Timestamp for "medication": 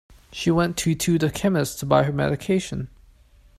2.11-2.89